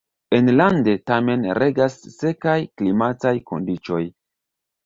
Enlande 0.35 0.95
tamen 1.11 1.43
regas 1.59 1.99
sekaj 2.15 2.57
klimataj 2.81 3.37
kondiĉoj. 3.53 4.05